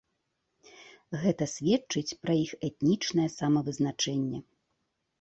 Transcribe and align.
Гэта 1.25 1.43
сведчыць 1.53 2.17
пра 2.23 2.33
іх 2.47 2.51
этнічнае 2.71 3.29
самавызначэнне. 3.39 4.47